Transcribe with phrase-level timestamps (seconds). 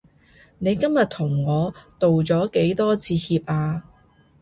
[0.57, 3.83] 你今日同我道咗幾多次歉啊？